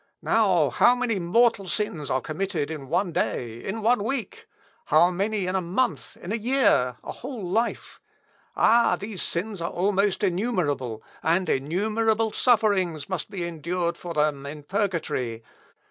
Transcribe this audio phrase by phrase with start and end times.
[0.23, 4.47] Now, how many mortal sins are committed in one day, in one week?
[4.85, 7.99] How many in a month, a year, a whole life?
[8.55, 8.95] Ah!
[8.95, 15.43] these sins are almost innumerable, and innumerable sufferings must be endured for them in purgatory.